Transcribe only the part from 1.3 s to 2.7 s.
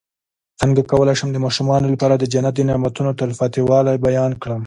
د ماشومانو لپاره د جنت د